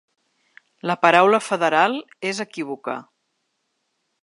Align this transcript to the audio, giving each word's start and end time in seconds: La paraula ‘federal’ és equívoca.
La 0.91 0.95
paraula 1.03 1.41
‘federal’ 1.49 1.99
és 2.31 2.41
equívoca. 2.47 2.99